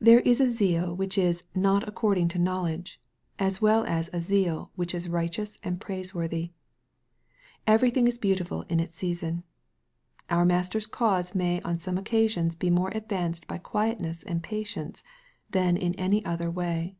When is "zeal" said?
0.50-0.92, 4.20-4.72